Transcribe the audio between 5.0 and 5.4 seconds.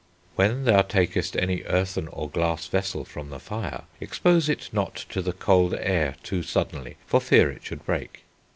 to the